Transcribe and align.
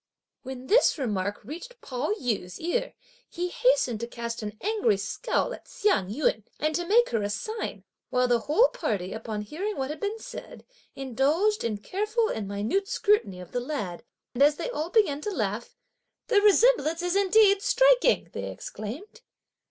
When 0.41 0.65
this 0.65 0.97
remark 0.97 1.41
reached 1.43 1.79
Pao 1.79 2.11
yü's 2.13 2.59
ear, 2.59 2.95
he 3.29 3.49
hastened 3.49 3.99
to 3.99 4.07
cast 4.07 4.41
an 4.41 4.57
angry 4.59 4.97
scowl 4.97 5.53
at 5.53 5.67
Hsiang 5.67 6.09
yün, 6.11 6.41
and 6.59 6.73
to 6.73 6.87
make 6.87 7.09
her 7.09 7.21
a 7.21 7.29
sign; 7.29 7.83
while 8.09 8.27
the 8.27 8.39
whole 8.39 8.69
party, 8.69 9.13
upon 9.13 9.43
hearing 9.43 9.77
what 9.77 9.91
had 9.91 9.99
been 9.99 10.17
said, 10.17 10.65
indulged 10.95 11.63
in 11.63 11.77
careful 11.77 12.29
and 12.29 12.47
minute 12.47 12.87
scrutiny 12.87 13.39
of 13.39 13.51
(the 13.51 13.59
lad); 13.59 14.03
and 14.33 14.41
as 14.41 14.55
they 14.55 14.71
all 14.71 14.89
began 14.89 15.21
to 15.21 15.29
laugh: 15.29 15.75
"The 16.29 16.41
resemblance 16.41 17.03
is 17.03 17.15
indeed 17.15 17.61
striking!" 17.61 18.31
they 18.33 18.49
exclaimed. 18.49 19.21